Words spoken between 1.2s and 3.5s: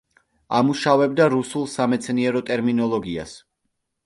რუსულ სამეცნიერო ტერმინოლოგიას.